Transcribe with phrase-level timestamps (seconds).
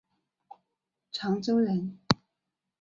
[1.11, 1.99] 长洲人。